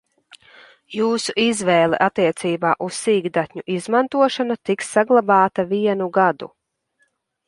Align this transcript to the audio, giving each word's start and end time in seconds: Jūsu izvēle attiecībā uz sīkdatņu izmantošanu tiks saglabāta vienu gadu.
Jūsu 0.99 1.33
izvēle 1.41 1.99
attiecībā 2.05 2.71
uz 2.85 2.97
sīkdatņu 3.07 3.63
izmantošanu 3.73 4.55
tiks 4.71 4.89
saglabāta 4.97 5.67
vienu 5.75 6.09
gadu. 6.17 6.49